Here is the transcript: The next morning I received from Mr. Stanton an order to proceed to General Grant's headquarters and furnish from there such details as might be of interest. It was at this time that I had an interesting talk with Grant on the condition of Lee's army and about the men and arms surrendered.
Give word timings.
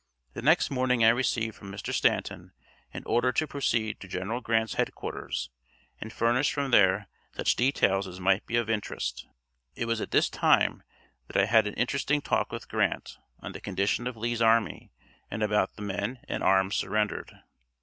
The 0.33 0.41
next 0.41 0.71
morning 0.71 1.03
I 1.03 1.09
received 1.09 1.55
from 1.55 1.71
Mr. 1.71 1.93
Stanton 1.93 2.53
an 2.91 3.03
order 3.05 3.31
to 3.33 3.45
proceed 3.45 3.99
to 3.99 4.07
General 4.07 4.41
Grant's 4.41 4.73
headquarters 4.73 5.51
and 5.99 6.11
furnish 6.11 6.51
from 6.51 6.71
there 6.71 7.07
such 7.37 7.55
details 7.55 8.07
as 8.07 8.19
might 8.19 8.47
be 8.47 8.55
of 8.55 8.67
interest. 8.67 9.27
It 9.75 9.85
was 9.85 10.01
at 10.01 10.09
this 10.09 10.27
time 10.27 10.81
that 11.27 11.37
I 11.37 11.45
had 11.45 11.67
an 11.67 11.75
interesting 11.75 12.19
talk 12.19 12.51
with 12.51 12.67
Grant 12.67 13.19
on 13.41 13.51
the 13.51 13.61
condition 13.61 14.07
of 14.07 14.17
Lee's 14.17 14.41
army 14.41 14.91
and 15.29 15.43
about 15.43 15.75
the 15.75 15.83
men 15.83 16.17
and 16.27 16.41
arms 16.41 16.75
surrendered. 16.77 17.39